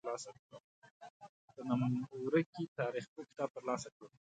د 1.55 1.57
نوم 1.67 1.81
ورکي 2.25 2.63
تاریخپوه 2.79 3.23
کتاب 3.29 3.49
تر 3.55 3.63
لاسه 3.69 3.87
کړم. 3.95 4.11